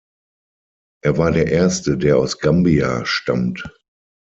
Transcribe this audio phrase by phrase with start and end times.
[1.03, 3.61] Er war der Erste, der aus Gambia stammt.